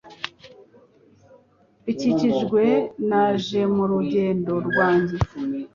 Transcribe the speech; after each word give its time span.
Bikikijwe 1.85 2.63
Naje 3.09 3.61
mu 3.75 3.83
rugendo 3.91 4.53
rwanjye 4.67 5.17